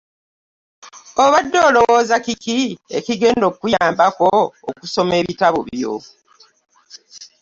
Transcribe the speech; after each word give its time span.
Obadde 1.23 1.57
olowooza 1.67 2.15
kiki 2.25 2.59
ekigenda 2.97 3.43
okukuyambako 3.49 4.27
okusoma 4.69 5.13
ebitabo 5.21 5.59
byo. 5.67 5.93